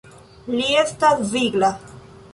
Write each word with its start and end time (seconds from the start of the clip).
Li 0.53 0.63
estas 0.85 1.23
vigla. 1.37 1.73